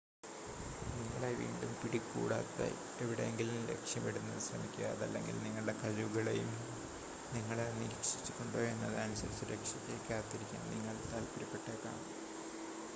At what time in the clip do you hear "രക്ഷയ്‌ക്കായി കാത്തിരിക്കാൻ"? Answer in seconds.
9.53-10.65